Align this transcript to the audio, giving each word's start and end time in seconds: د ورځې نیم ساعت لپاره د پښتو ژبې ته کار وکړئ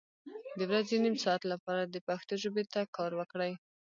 د 0.57 0.59
ورځې 0.69 0.95
نیم 1.03 1.15
ساعت 1.23 1.41
لپاره 1.53 1.81
د 1.85 1.95
پښتو 2.07 2.33
ژبې 2.43 2.63
ته 2.73 2.81
کار 2.97 3.11
وکړئ 3.19 3.53